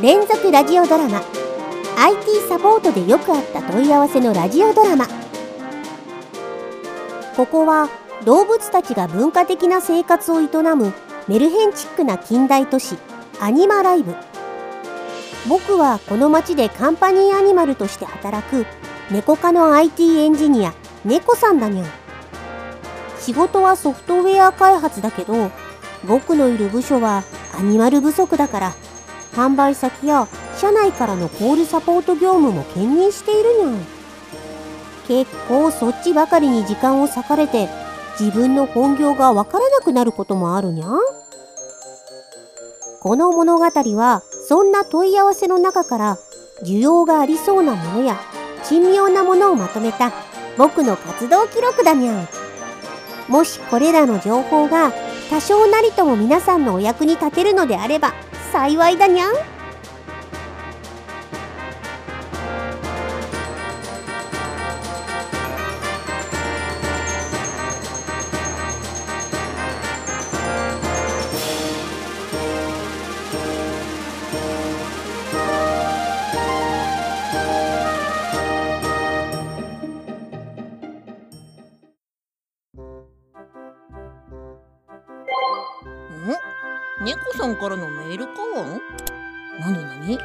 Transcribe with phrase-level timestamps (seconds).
[0.00, 1.22] 連続ラジオドラマ。
[1.96, 5.08] IT サポートでよくあった問い合わせのラジオドラマ。
[7.36, 7.88] ここは
[8.24, 10.46] 動物たちが文化的な生活を営
[10.76, 10.92] む
[11.26, 12.96] メルヘンチックな近代都市
[13.40, 14.14] アニマライブ。
[15.48, 18.66] 僕はこの町でカンパニーアニマルとして働く
[19.10, 21.88] 猫科の IT エンジニア猫さんだにゃん。
[23.18, 25.50] 仕事はソフトウェア開発だけど
[26.04, 27.24] 僕のいる部署は
[27.58, 28.74] アニマル不足だから
[29.38, 33.86] 販売先や社内からのコールサポート業務も兼任しているにゃん
[35.06, 37.68] 結構そっちばかりに時間を割かれて
[38.18, 40.88] 自分の本業がわからなくなることもあるにゃ。
[40.88, 40.98] ん
[43.00, 46.18] この物語はそんな問い合わせの中から
[46.64, 48.18] 需要がありそうなものや
[48.64, 50.12] 珍妙なものをまとめた
[50.58, 52.22] 僕の活動記録だにゃ。
[52.22, 52.28] ん
[53.28, 54.92] もしこれらの情報が
[55.30, 58.14] 多少なりとも皆さんのお役に立てるのであれば
[58.52, 59.57] 幸いだにゃん。
[87.48, 88.80] んからのメールかわ
[89.60, 89.70] な？
[89.72, 90.18] になに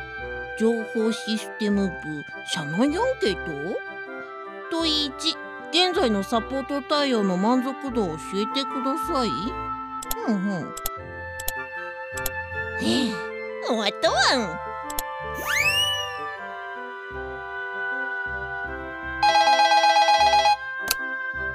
[0.60, 3.80] 情報システム部社内アンケート？
[4.72, 9.30] 問い1現在のサポート対応の満足度を教えてください。
[10.28, 10.76] うんうん。
[12.82, 13.12] ええ
[13.68, 14.60] 終わったわん。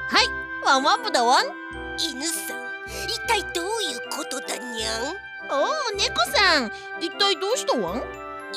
[0.09, 0.27] はい
[0.65, 1.47] ワンワン部だわん。
[1.99, 2.59] 犬さん
[3.07, 5.28] 一体どういうことだにゃん？
[5.51, 6.71] おお猫さん。
[7.01, 8.03] 一体どうしたわん？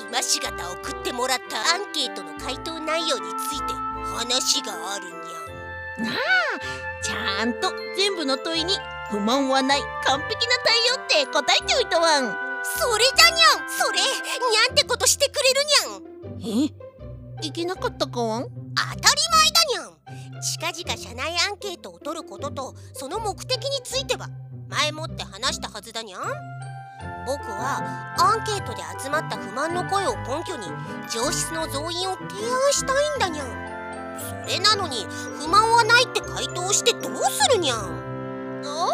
[0.09, 3.73] 今しがた送ってもらったアンケートの回答内容について
[4.15, 6.05] 話があるにゃん。
[6.05, 6.15] なあ
[7.03, 8.73] ちゃんと全部の問いに
[9.09, 12.23] 不満はない完璧な対応って答えておいたわん。
[12.63, 13.69] それだにゃん。
[13.69, 16.71] それにゃんってことしてくれるにゃん。
[17.43, 17.47] え？
[17.47, 18.43] いけなかったかわん？
[18.43, 20.41] 当たり前だにゃん。
[20.41, 24.29] 近々社内アンケートを取ることとその目的については
[24.69, 26.21] 前もって話したはずだにゃん
[27.25, 30.65] 僕はアンケートで集まった不満の声を根拠に
[31.09, 33.47] 上質の増員を提案したいんだにゃん。
[34.45, 35.05] それなのに
[35.39, 38.63] 不満はないって回答してどうするにゃん。
[38.65, 38.89] おお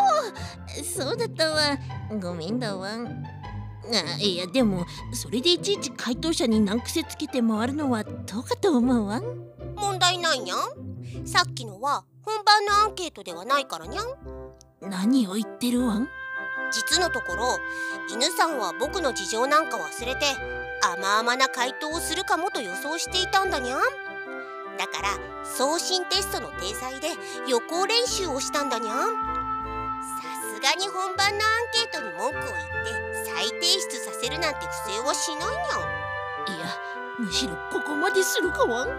[0.83, 1.77] そうだったわ。
[2.19, 2.95] ごめんだわ。
[2.95, 9.19] んあいやでもそれでいちいち回答者に難癖つけて回るのはどうかと思うわ。
[9.19, 9.23] ん
[9.75, 11.25] 問題ないにゃん。
[11.25, 14.05] さっきのは本番のアンケートではないからにゃん。
[14.81, 15.99] 何を言ってるわ。
[15.99, 16.09] ん
[16.71, 17.59] 実のところ
[18.09, 20.25] 犬さんは僕の事情なんか忘れて
[20.81, 23.79] 甘々な回答をするかもと予想していたんだにゃん。
[24.77, 25.09] だから
[25.43, 27.07] 送信テストの体裁で
[27.47, 28.95] 予行練習をしたんだにゃん。
[28.95, 29.05] さ
[30.53, 32.51] すがに本番のアンケートに文句を言っ
[33.23, 36.57] て再提出させるなんて不正はしないにゃん。
[36.57, 36.67] いや
[37.19, 38.89] むしろここまでするかわん。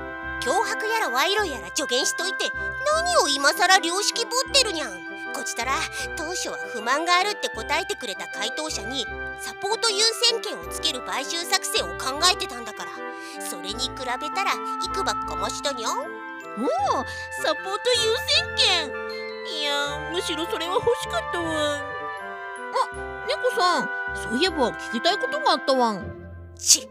[0.41, 2.51] 脅迫やら賄賂やら助言しといて
[2.95, 5.08] 何を今さら良識ぶってるにゃん
[5.49, 5.73] こちとら
[6.15, 9.07] 当初は不満があるって答えてくれた回答者に
[9.41, 12.91] サポート優先権をつける買収作戦を考えてたんだから。
[13.41, 18.93] それに比べたらいくばくかましだにゃんおおサポート優先権。
[19.59, 21.47] いやむしろそれは欲しかったわ。
[21.47, 21.87] んあ
[23.27, 25.93] 猫さんそういえば聞きたいことがあったわ。
[25.93, 26.87] んち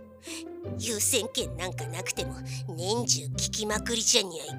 [0.79, 2.33] 優先権なんかなくても
[2.75, 4.55] 年中聞きまくりじゃにゃいか。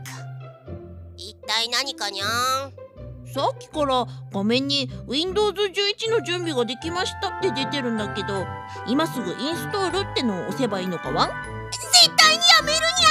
[1.16, 2.26] 一体何かにゃ
[2.68, 2.87] ん？
[3.34, 8.46] さっきから画面に Windows11 の準備ができましたって出てるんだけど
[8.86, 11.28] 今すぐインストールってのを押せばいいのかわん？
[11.70, 13.04] 絶対にやめるに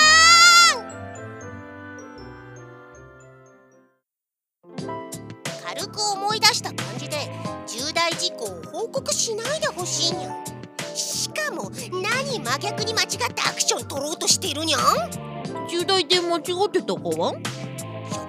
[4.75, 5.77] ゃーん！
[5.77, 7.17] 軽く思い出した感じで
[7.67, 10.45] 重大事項を報告しないでほしいにゃん。
[10.95, 11.69] しかも
[12.01, 14.81] 何真逆に間違ったアクション取ろうとしているにゃん？
[15.69, 17.43] 重大で間違ってたかわん？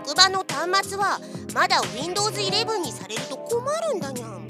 [0.07, 1.21] 職場の端末は
[1.55, 3.63] まだ Windows11 にされると困
[3.93, 4.45] るんだにゃん。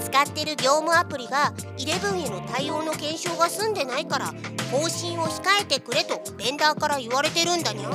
[0.00, 4.32] 使ってる業務アプリが11への対応の検証が済んでないから
[4.70, 7.92] 更新を控えてくれとベンダーから言われてるんだにゃん。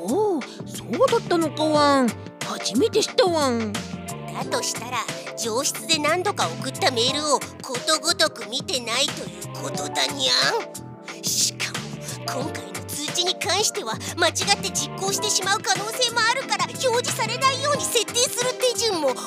[0.00, 2.08] おおそうだったのかわん
[2.44, 4.98] 初めて知ったわんだとしたら
[5.38, 11.22] 上質で何度か送ったメールをことごとく見てないということだにゃん。
[11.22, 11.70] しか
[12.34, 12.79] も今回の
[13.20, 19.22] 通知に関しては間違って実行してしまう可能性もあるから表示されないように設定する手順も送っ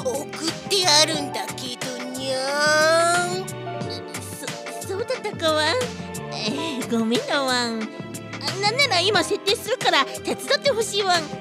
[0.70, 1.86] てあるんだけど
[2.18, 3.46] にゃん
[4.82, 5.68] そそうだったかわん、
[6.34, 7.82] えー、ごめんだわん
[8.62, 11.32] なんなら今設定するから手伝ってほしいわんたく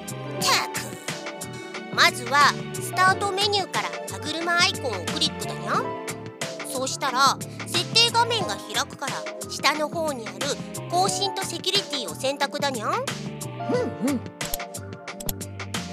[1.95, 5.85] まずはスタートメニューから歯車アイコンをクリックだにゃん
[6.67, 7.35] そうしたら
[7.65, 7.92] 設
[8.23, 9.13] 画面が開くから
[9.49, 10.37] 下の方にある
[10.89, 12.91] 更新とセキュリティを選択だにゃん？
[12.91, 14.21] うんうん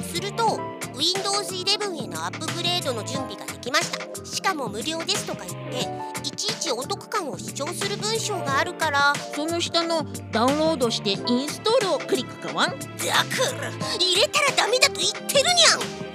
[0.05, 0.61] すると
[0.95, 4.25] Windows 11へのアップグレードの準備ができました。
[4.25, 9.13] しかも無料ですとか言っていちいちお得感を主張する文章があるから。
[9.35, 12.71] その下のダウンロードしてインストールをクリックかわん？
[12.71, 12.87] だか
[13.61, 16.10] ら入れたらダメだと言ってるにゃん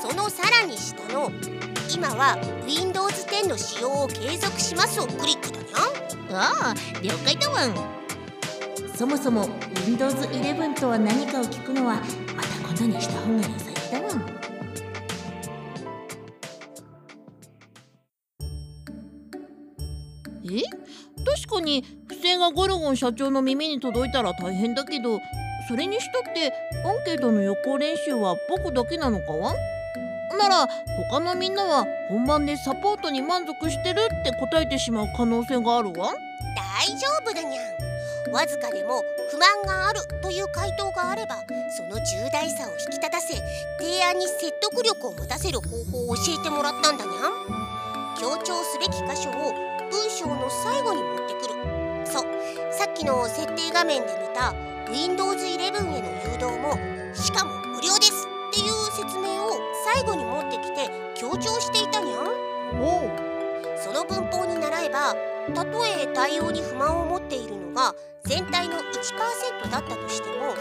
[0.00, 1.30] そのさらに下の
[1.92, 2.36] 今は
[2.66, 5.66] Windows 10の使用を継続しますをクリックだに
[6.30, 7.74] ああ了解だわん。
[8.94, 9.48] そもそも
[9.86, 11.96] Windows 11とは何かを聞くのは
[12.36, 14.26] またことにした方が良さげだわん。
[20.44, 20.62] え？
[21.24, 25.18] 確かに不正がゴルゴン社長の耳に届いたら大変だけど
[25.68, 26.52] それにしたって
[26.84, 29.54] アンケートの予行練習は僕だけなのかわ
[30.38, 30.68] なら
[31.10, 36.14] 他のみんなは本番でサポートに満足してるって答えてしまう可能性があるわ。
[36.56, 37.62] 大丈夫だにゃ
[38.30, 38.32] ん。
[38.32, 41.36] わずかでも不満があるという回答があれば
[41.76, 43.34] その重大さを引き立たせ
[43.78, 48.16] 提案に説得力を持たせる方法を教えてもらったんだにゃん。
[48.18, 49.52] 強調すべき箇所を
[49.90, 52.06] 文章の最後に持ってくる。
[52.06, 52.72] そう。
[52.72, 54.52] さっきの設定画面で見た
[54.90, 56.76] Windows 11への誘導も
[57.14, 58.27] しかも無料です。
[58.58, 59.50] っていう説明を
[59.94, 62.80] 最後に持ってきて強調していたにゃん。
[62.82, 63.10] おお
[63.78, 65.14] その文法に習えば
[65.54, 67.94] たとえ対応に不満を持っているのが
[68.24, 70.54] 全体の1%だったとしてもなん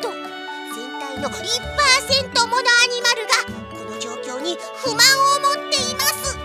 [0.00, 0.08] と
[0.74, 4.98] 全体の1%ものアニマルがこの状況に不満
[5.36, 6.38] を持っています。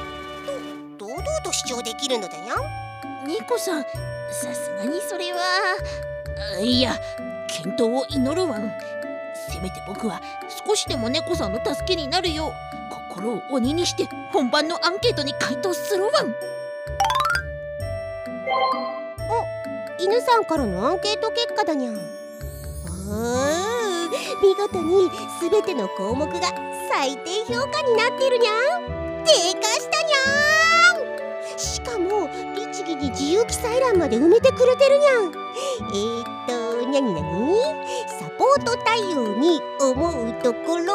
[0.97, 3.27] と堂々と主張できるのだにゃん。
[3.27, 3.83] ニコさん
[4.29, 5.39] さすがにそれは
[6.57, 6.99] あいや
[7.47, 8.92] 健闘を祈るわん
[9.53, 10.21] せめて僕は
[10.65, 12.53] 少しでも猫さんの助けになるよう
[13.13, 16.35] 心を鬼にして本番のアンケートに回答するわん。
[19.99, 21.95] 犬さんからのアンケート結果だにゃん。
[21.95, 22.01] おー
[24.41, 25.09] 見事に
[25.39, 26.41] 全ての項目が
[26.91, 29.23] 最低評価になってるにゃん。
[29.23, 31.57] 低下したにゃん。
[31.57, 35.25] しかも律儀に自由記載欄まで埋めてくれてるにゃん。
[35.25, 37.55] えー、っとにゃになに？
[38.59, 40.93] ート太陽に思うところ。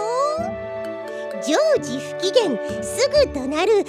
[1.46, 2.82] 常時不機嫌。
[2.82, 3.84] すぐとなる上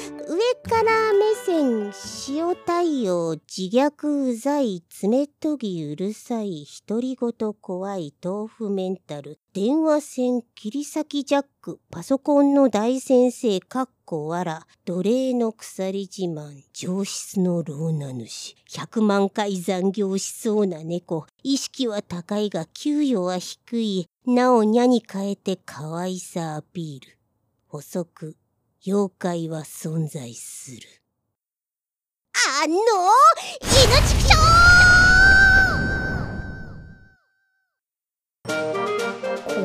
[0.69, 1.91] から目線
[2.27, 9.39] 塩対応自虐うざい爪研ぎうるさい独り言怖い豆腐メンタル。
[9.61, 27.17] 電話線切り裂きジャックパソコンの大先生かっこわら奴隷の鎖自慢上質の老名主100万回残業しそうな猫意識は高いが給与は低いなおにゃに変えて可愛さアピール。
[27.67, 28.37] 補足
[28.87, 30.87] 妖怪は存在する。
[32.63, 32.75] あの
[33.61, 34.23] 犬畜
[38.47, 38.78] 生！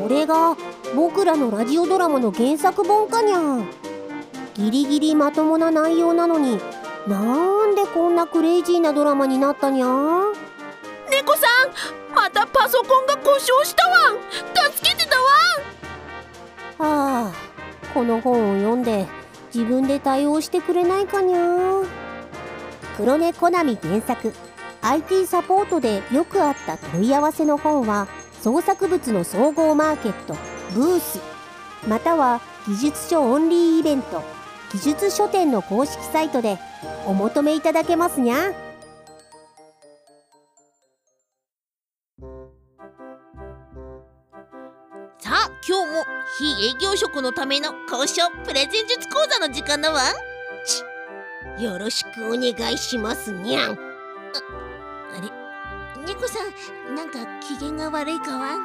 [0.03, 0.57] これが
[0.95, 3.65] 僕らのラジオドラマの原作本かにゃ。
[4.55, 6.61] ギリギリまともな内容なのに
[7.09, 9.87] なんでこんなクレイジーなドラマになったにゃ。
[11.11, 11.47] 猫さ
[12.13, 14.13] んまたパソコンが故障したわ。
[14.13, 15.17] ん助けてだ
[16.87, 17.25] わ。
[17.25, 17.33] はあ
[17.93, 19.07] この本を読んで
[19.55, 21.83] 自分で対応してくれないかにゃ。
[22.97, 24.33] 黒猫コナミ原作。
[24.83, 28.07] IT サポートでよくあった問い合わせの本は
[28.45, 30.37] 創作物の総合マーケット
[30.75, 31.19] ブース
[31.89, 34.23] または技術書オンリーイベント
[34.71, 36.59] 技術書店の公式サイトで
[37.07, 38.53] お求めいただけますにゃ。
[45.19, 46.05] さあ今日も
[46.39, 50.03] 非営業職のための交渉プレゼン術講座の時間だわ。
[51.59, 53.79] よろしくお願いしますにゃん。
[56.07, 56.39] 猫さ
[56.91, 58.65] んなんか機嫌が悪いかわも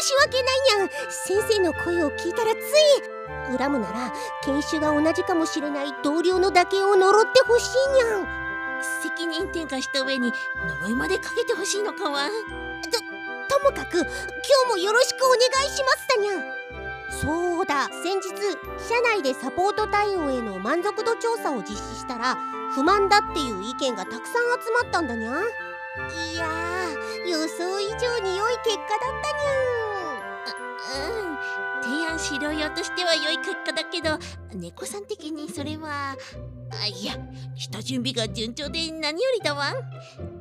[0.00, 0.88] 申し訳ないにゃん。
[1.10, 4.12] 先生の声を聞いたらつい恨むなら
[4.44, 8.26] 犬種が同じかもしれない同僚のだけを呪ってほしいにゃん。
[9.02, 10.32] 責任転嫁した上に
[10.82, 12.28] 呪いまでかけてほしいのかわ
[13.48, 16.44] ともかく今日もよろしくお願いしますだにゃん。
[17.10, 18.28] そうだ先日
[18.78, 22.36] 社内でサポート対応への満足度調査を実施したら
[22.76, 25.30] 不満だっていう意見がたくさん集まったんだにゃ。
[25.30, 26.46] いや
[27.26, 31.38] 予想以上に良い結果だったにゃうん。
[31.82, 34.18] 提案し資料用としては良い結果だけど
[34.54, 36.16] 猫さん的にそれは
[36.82, 37.16] あいや
[37.54, 39.72] 下準備が順調で何よりだわ。
[39.72, 39.76] ん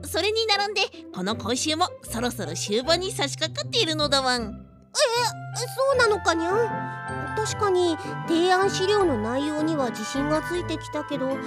[0.03, 0.81] それに並んで
[1.13, 4.65] この講習もそろそろ終盤に差し掛かっているのだわん。
[4.95, 7.97] そうなのかにゃ確かに
[8.27, 11.37] 提案資料の内容には自信がついてきたけど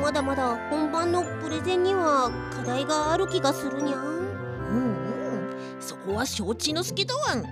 [0.00, 5.76] まだまだ本番のプレゼンには課題がある気がするにゃうんうん。
[5.80, 7.44] そこは承知の助だわん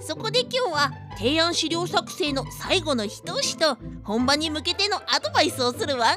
[0.00, 6.16] そこで今日は提案資料作成の最後の一押しと本番に向けてのアドバイスをするわん。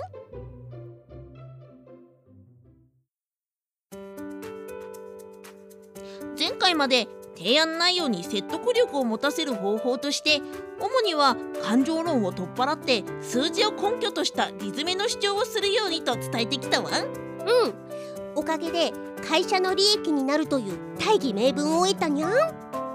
[6.37, 7.07] 前回まで
[7.39, 10.41] 提案内容に説得力を持たせる方法として
[10.77, 17.05] 主には感情論を取っ払って数字を根拠としたリズムの主張をするようにと伝えてきたわん。
[17.05, 17.09] うん。
[18.35, 18.91] おかげで
[19.25, 22.31] 会社の利益になるという大義名分を得たにゃん。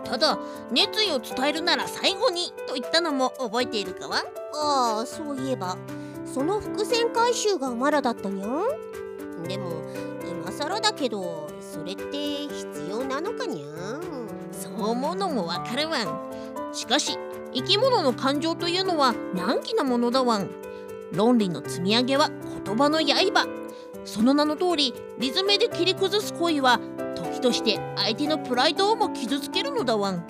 [0.05, 0.39] ただ
[0.71, 4.23] 熱意を伝えるなら最後にと言ったのも覚えているかわ
[4.53, 5.79] ああそういえば
[6.27, 9.43] その伏線回収がまだだったにゃん。
[9.45, 9.71] でも
[10.31, 14.24] 今更だけどそれって必要なのかにゃん
[14.77, 16.75] そう思うのもわかるわん。
[16.75, 17.19] しかし
[17.53, 20.51] 生き物の感情というのは難儀なものだわん。
[21.13, 22.31] 論理の積み上げは
[22.65, 23.47] 言葉の刃。
[24.05, 26.79] その名の通りリズムで切り崩す行為は
[27.15, 30.25] 時として相手のプライドをも傷つけるのだわん。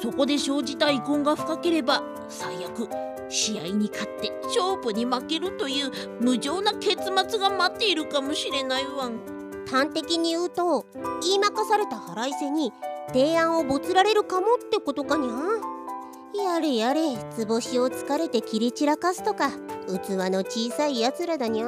[0.00, 2.88] そこで生じた遺恨が深ければ最悪
[3.28, 9.39] 試合に勝って勝負に負けるという無情な結末が待っているかもしれないわん。
[9.70, 10.86] 端的に言うと
[11.22, 12.72] 言いまかされた腹いせに
[13.08, 16.50] 提案をボツられるかもってことかにゃ。
[16.52, 21.66] やれやれ図星を疲れて切り散らかすとか器の小さいやつらだにゃ。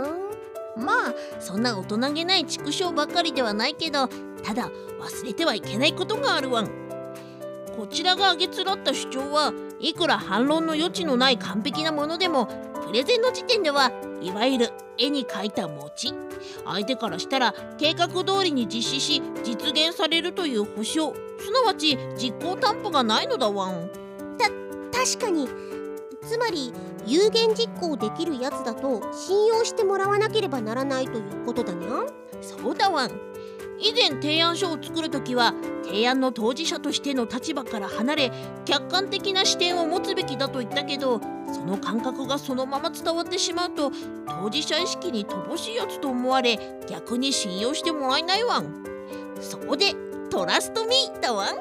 [0.77, 4.09] まあそんな大人げない畜生ばかりではないけど
[4.43, 6.71] ただ忘れてはいけないことがあるわん。
[7.77, 9.53] こちらが挙げつらった主張は
[9.83, 12.47] いくら反論の余地のない完璧なものでも
[12.87, 16.15] プレゼンの時点ではいわゆる絵に描いた餅
[16.65, 23.91] 相手からしたら計画通りに実施し実現されるという保証すなわち実行担保がないのだわん
[24.93, 25.49] 確かに。
[26.23, 26.73] つまり
[27.07, 32.07] 有言実行できるやつだと信用してもらわなければならないということだにゃ
[32.41, 33.11] そうだわん
[33.79, 38.33] 以前提案書を作る時は提案の当事者としての立場から離れ
[38.65, 41.21] 客観的な視点を持つべきだと言ったけど
[41.53, 43.91] その感覚がそのまま伝わってしまうと
[44.27, 48.85] 当事者意識に乏しいやつと思われ逆に信用してもらえないわん。
[49.41, 49.95] そこで
[50.31, 51.57] トラストミーだわん。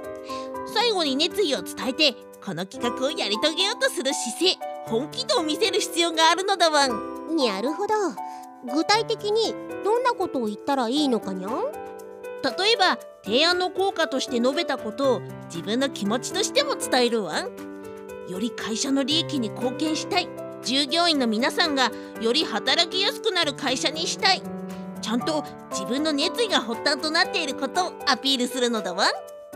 [0.73, 2.13] 最後に熱意を伝えて
[2.43, 7.35] この企画をやり遂げようとする姿勢本気度を見せる必要があるのだわん。
[7.35, 7.93] なるほど。
[8.73, 11.80] 具体的にどんなことを言ったらいいのかにゃん？
[12.43, 17.51] 例えば提案の効果として述べたことを自分の気持ちとしても伝えるわん。
[18.29, 20.27] より会社の利益に貢献したい。
[20.63, 24.41] 従業員の皆さんがより働きやすくなる会社にしたい。
[25.01, 29.09] ちゃんと自分の熱意が発端となっていることをアピールするのだわん。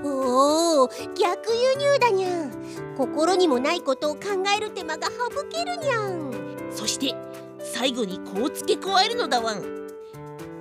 [0.04, 2.52] おお逆輸入だにゃん。
[2.98, 4.22] 心にもないことを考
[4.56, 6.32] える手間が省けるにゃん。
[6.72, 7.16] そして
[7.60, 9.62] 最後にこう付け加えるのだわん。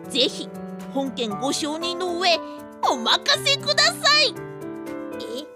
[0.09, 0.49] ぜひ
[0.95, 2.39] 本件ご承認の上
[2.89, 4.35] お任せください。
[5.21, 5.47] え？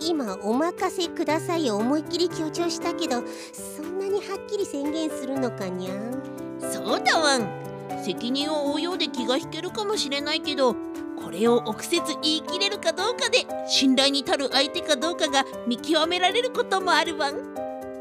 [0.00, 3.22] 今「お任せください」を思いっきり強調したけど
[3.52, 6.22] そんなにはっきり宣言するのかにゃん。
[6.60, 7.62] そうだわん。
[8.04, 10.74] 責任を負うようで気が引けるかもしれないけど
[11.22, 17.36] これを臆せず言い切れるかどうかで信頼に足る相手かどうかが見極められることもあるわん。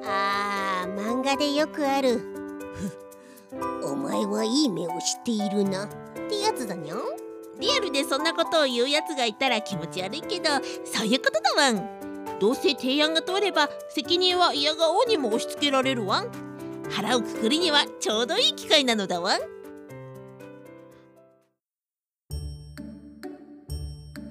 [0.04, 2.22] あー漫画でよくある。
[3.84, 5.88] お前はいい目をしているな
[6.32, 7.02] ってやつだにゃん
[7.60, 10.50] リアルでそんなことを言うやつがいたら気持ち悪いけど
[10.86, 12.40] そういうことだわん。
[12.40, 16.32] どうせ提案が通れば責任は嫌顔にも押し付けられるわん。
[16.90, 19.42] 腹をくくりにはちょうどいい機会なのだわん。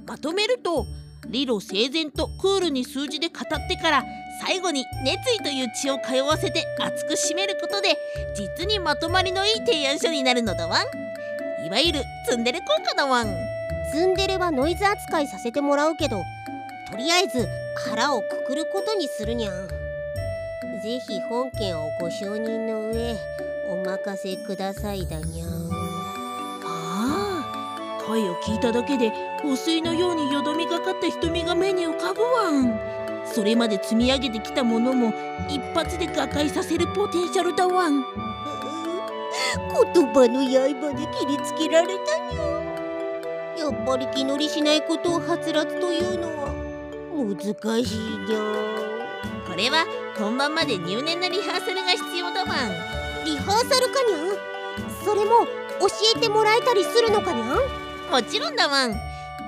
[0.06, 0.86] まとめると
[1.28, 4.04] 理路整然とクールに数字で語ってから
[4.44, 7.96] 最後に熱意という血を通わせて熱く締めることで
[8.34, 10.99] 実にまとまりのいい提案書になるのだわん。
[11.64, 13.28] いわゆるツンデレ効果だわん。
[13.92, 16.22] ツンデレはノイズ扱いさせてもらうけど
[16.90, 17.48] とりあえず
[17.86, 19.68] 腹をくくることにするにゃん。
[20.82, 23.16] ぜひ本件をご承認の上
[23.68, 25.48] お任せくださいだにゃん。
[26.64, 29.12] ああ声を聞いただけで
[29.44, 32.78] 汚水のようによどみがかった瞳が目に浮かぶわん。
[33.26, 35.12] それまで積み上げてきたものも
[35.48, 38.02] 一発で瓦解させるポテンシャルだわん
[39.56, 42.40] 言葉の刃で切りつけられたにゃ。
[43.58, 46.50] やっぱり気乗りしないことをはつらつというのは
[47.12, 48.38] 難しいにゃ
[49.46, 49.84] これは
[50.18, 52.70] 本番まで入念なリハーサルが必要だワン
[53.26, 54.32] リハーサルかにゃ？
[54.32, 55.46] んそれも
[55.78, 57.44] 教えてもらえたりするのかにゃ？
[57.44, 57.48] ん
[58.10, 58.94] もちろんだワン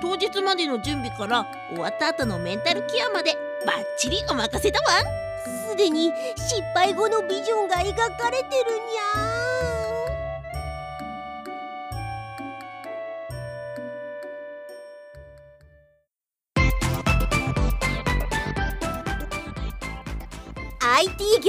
[0.01, 5.05] 当日までの準備から終わった後のメンタルケアまでバッチリお任せだワン
[5.69, 9.32] すでに失敗後のビジョンが描かれてるにゃ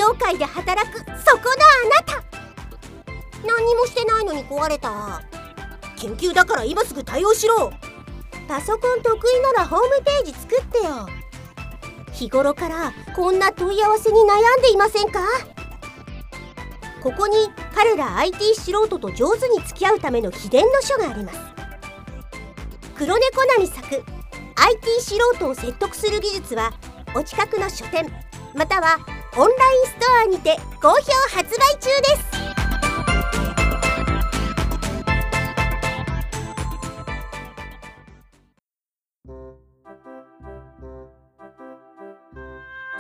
[0.05, 1.17] 業界で働くそこのあ
[1.89, 2.23] なた。
[3.43, 5.23] 何もしてないのに壊れた。
[5.97, 7.73] 研究だから今すぐ対応しろ。
[8.47, 11.09] パソコン得意ならホームページ作ってよ。
[12.13, 15.21] 日頃からこんな問い合わせに悩んでいませんか？
[17.03, 17.37] ここに
[17.75, 21.39] 彼ら IT 素人と上手に付き合うための秘伝の書があります。
[22.95, 24.05] 黒猫なに作。
[24.57, 26.75] IT 素人を説得する技術は
[27.17, 28.13] お近くの書店
[28.55, 28.99] または
[29.37, 30.95] オンラインストアにて好評
[31.37, 32.35] 発売中です。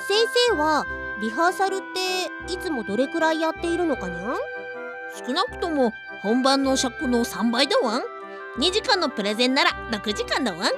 [0.08, 0.84] 先生は
[1.22, 4.36] リハーサルっていつもどれくらいやっているのかにゃん？
[5.24, 8.02] 少なくとも本番の尺の3倍だワン
[8.58, 10.72] 2時間のプレゼンなら6時間だワンええ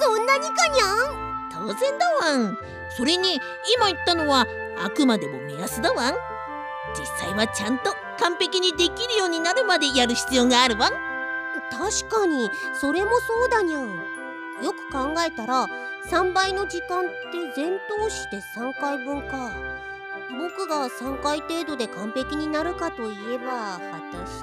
[0.00, 1.21] そんなにかにゃん？
[1.66, 2.58] 当然だワン
[2.90, 3.40] それに
[3.76, 4.46] 今言ったのは
[4.78, 6.14] あくまでも目安だワン
[6.98, 10.92] 実際はちゃんと完璧にできるようになるまでやる必要があるワン
[11.70, 13.88] 確かにそれもそうだにゃん。
[14.62, 15.66] よく考えたら
[16.10, 19.52] 3倍の時間って全通しで3回分か。
[20.38, 24.41] 僕が3回程度で完璧になるかといえば果たし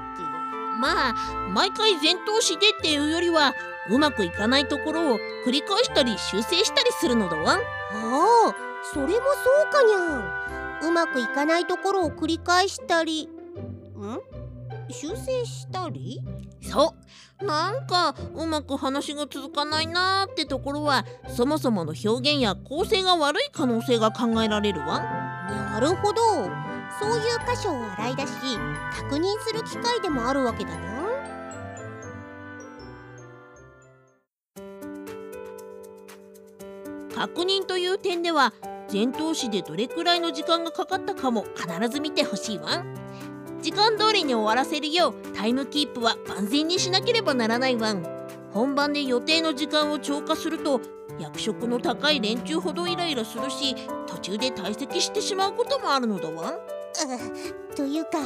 [0.79, 1.13] まあ
[1.53, 3.53] 毎回全通しでっていうよりは
[3.89, 7.55] うまくいかないところを繰り返したり修正したりするのだわ。
[7.55, 8.55] んああ
[8.93, 9.19] それもそ
[9.67, 10.89] うかにゃん。
[10.89, 13.29] うまくいかないところを繰り返したりん？
[14.89, 16.21] 修正したり？
[16.61, 16.95] そ
[17.41, 17.45] う。
[17.45, 24.99] なんかうまく話が続かないなーってところはそもそもの表現や構成が悪い可能性が考えられるわ。
[25.01, 26.21] なるほど
[26.99, 28.29] そういう箇所を洗い出し
[28.93, 30.99] 確認する機会でもあるわけだな。
[37.15, 38.53] 確認という点では
[38.91, 42.83] 前頭詞でどれくらいの時間がかかったかも必ず見てほしいわ。
[43.61, 47.93] 時間通りに終わらせるようタイムキープは万全にしなければならないわ。
[48.51, 50.81] 本番で予定の時間を超過すると
[51.19, 53.75] 役職の高い連中ほどイライラするし
[54.07, 56.78] 途中で退席してしまうこともあるのだわ。
[57.75, 58.19] というか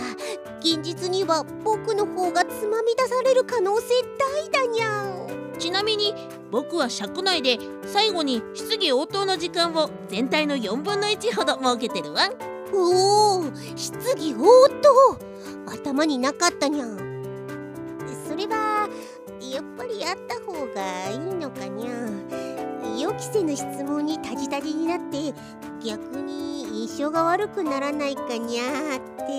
[0.59, 5.13] 現実には僕の方がつまみ出される可能性大だにゃん。
[5.59, 6.13] ちなみに
[6.49, 12.29] 僕は尺内で最後に質疑応答の時間を全体の4分の1ほど設けてるわ。
[12.73, 13.43] おお
[13.75, 15.17] 質疑応答？
[15.67, 16.97] 頭になかったにゃん。
[18.27, 18.89] それは
[19.39, 21.91] やっぱりあった方がいいのかにゃ
[22.99, 25.33] 予期せぬ質問にタジタジになって
[25.85, 29.33] 逆に印象が悪くならないかにゃーって。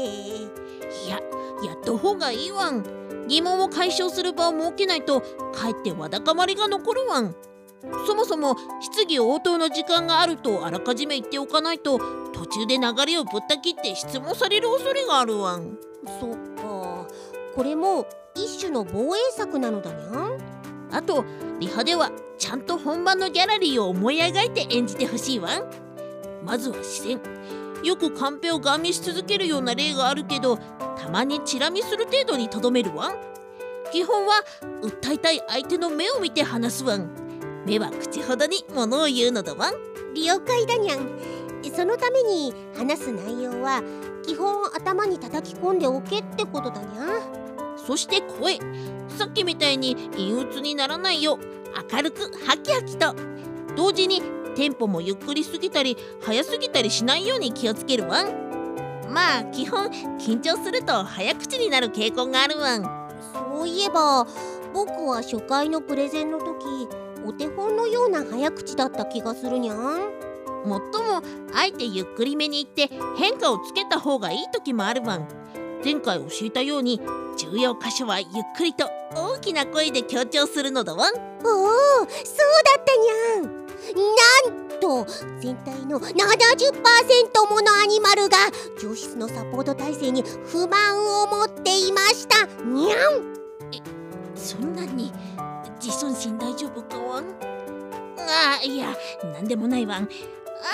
[1.07, 1.19] いや
[1.65, 2.85] やった方がいいわん。
[3.27, 7.35] 疑問を解消する場を設けないとかえってわだかまりが残るわん。
[8.07, 11.99] そもそも質疑応答の時間があるとあらかじめ言っておかないと
[12.33, 15.79] 途中で流れをぶった切って質問される恐れがあるわん。
[16.21, 17.07] そっか。
[17.55, 20.39] これも一種の防衛策なのだにゃん
[20.95, 21.25] あと
[21.59, 25.51] リハではちゃんと本番のギャラリーを思い描いて演じてほしいわ
[26.45, 27.21] まずは視線。
[27.83, 30.57] よくカンペをガン見し続けるような例があるけど
[30.97, 33.15] たまにチラ見する程度にとどめるわ
[33.93, 34.43] 基本は
[34.81, 37.11] 訴えたい相手の目を見て話すわん。
[37.67, 39.73] 目は口ほどにものを言うのだわ
[40.15, 41.09] 了解だにゃん。
[41.75, 43.83] そのために話す内容は
[44.25, 47.54] 基本頭に叩き込んでおけってことだにゃ
[47.87, 48.59] そして声。
[49.09, 51.39] さっきみたいに陰鬱にならないよう
[51.93, 53.15] 明るくハキハキと。
[53.77, 54.23] 同時に
[54.55, 58.29] テンポもゆっくりすぎたり早すぎたりしないように気をつけるわん
[59.11, 62.83] まあ基本緊張すると早口になる傾向があるわん
[63.33, 64.27] そういえば
[64.73, 66.89] 僕は初回のプレゼンの時
[67.27, 70.25] お手本のような早口だった気がするにゃん。
[70.65, 75.29] もっともあえてゆっくりめに言って変化をつけた方がいい時もあるわん
[75.85, 76.99] 前回教えたように
[77.37, 81.15] 重要箇所はゆっくりと大きな声で強調するのだわん。
[81.45, 83.67] おおそうだったにゃん。
[84.49, 85.05] なんと
[85.41, 88.39] 全体の70%ものアニマルが
[88.81, 92.47] 上質のサポート体制に不満を持っていました。
[92.65, 93.35] にゃん。
[93.71, 93.83] え
[94.35, 95.13] そんなに
[95.83, 97.27] 自尊心大丈夫かわん？
[98.17, 98.97] あいや
[99.35, 100.09] なんでもないわん。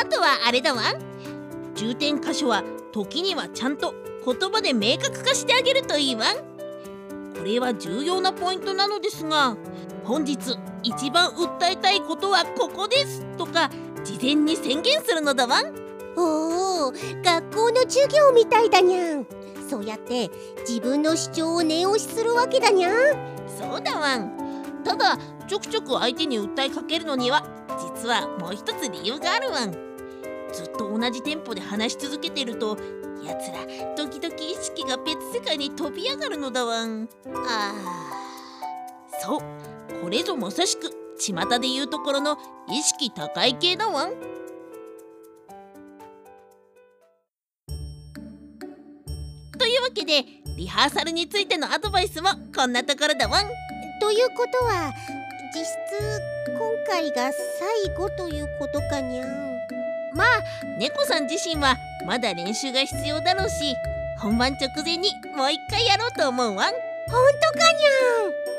[0.00, 0.82] あとはあれだわ
[1.74, 3.92] 重点箇所は時にはちゃんと
[4.24, 6.26] 言葉で明確化してあげるといいわ。
[7.36, 9.56] これは重要なポイントなのですが
[10.04, 13.70] 本日一番訴えたいことはここですとか
[14.04, 15.62] 事前に宣言するのだわ。
[16.16, 19.26] おお学校の授業みたいだにゃん。
[19.68, 20.30] そうやって
[20.68, 22.94] 自分の主張を念押しするわけだにゃん。
[23.58, 24.18] そうだわ。
[24.18, 27.44] んただちょくちょく相手に訴えかけるのには
[27.94, 29.66] 実はもう一つ理由があるわ。
[29.66, 29.89] ん
[30.50, 32.76] ずっと同じテンポで話し続けてると
[33.24, 33.64] やつら
[33.96, 37.08] 時々意識が別世界に飛び上がるのだわん。
[37.46, 37.72] あ
[39.20, 39.40] そう。
[40.02, 44.14] これぞまさしく巷で言うところの意識高い系だわん。
[49.58, 50.24] というわけで
[50.56, 53.44] リハーサルについてのアドバイスもこんなところだわん。
[54.00, 54.90] ということは
[55.54, 55.76] 実質
[56.46, 57.30] 今回が
[57.84, 59.49] 最後ということかにゃん
[60.14, 60.26] まあ
[60.78, 63.76] 猫さん自身はまだ練習が必要だろうし
[64.18, 66.74] 本番直前にもう一回やろうと思うわん。
[67.10, 67.78] ほんとかに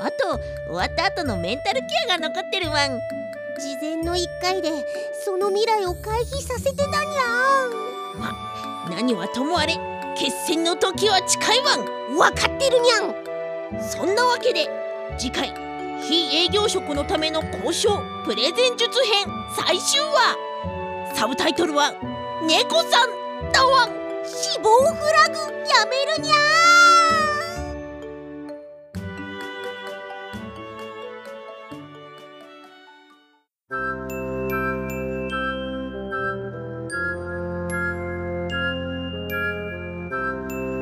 [0.01, 2.91] あと終わった後のメンタルケアが残ってるわん。
[2.91, 2.99] ゃん
[3.59, 4.69] 事前の1回で
[5.23, 8.89] その未来を回避させてたにゃん。
[8.89, 9.77] 何はともあれ
[10.17, 12.17] 決戦の時は近いわん。
[12.17, 13.81] わかってるにゃん。
[13.81, 14.67] そんなわけで
[15.17, 15.53] 次回
[16.01, 20.50] 非営業職のための交渉プレゼン術編最終話
[21.13, 21.93] サブタイトルは
[22.47, 23.09] 「猫さん」
[23.51, 23.89] だわん
[24.25, 25.35] 死亡フラグ
[25.67, 26.33] やめるにゃ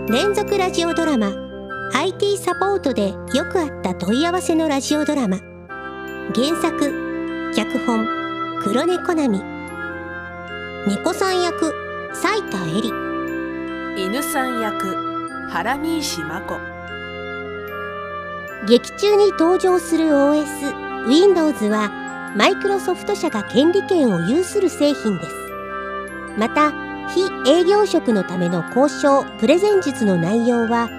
[0.10, 1.50] 連続ラジオドラマ
[1.94, 5.38] IT サポートでよくあった問い合わせのラジオドラマ。
[6.36, 8.06] 原作脚本
[8.62, 9.59] 黒猫なみ。
[10.88, 11.74] 猫さん役
[12.14, 12.94] 斉田恵里。
[13.98, 14.96] 犬さん役
[15.50, 16.58] 原西真子。
[18.66, 21.92] 劇中に登場する OS Windows は
[22.38, 25.36] マイクロソフト社が権利権を有する製品です。
[26.38, 26.72] また
[27.10, 30.90] 非営業職のための交渉プレゼン術の内容は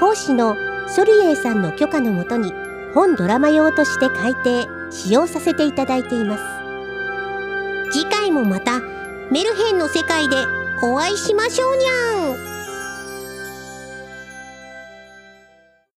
[0.00, 0.56] 講師の
[0.88, 2.54] ソリエイさんの許可のもとに
[2.94, 7.92] 本ドラマ用として改訂使用させていただいています。
[7.92, 8.80] 次回もまた
[9.30, 10.36] メルヘンの世界で
[10.82, 12.45] お会いしましょうにゃん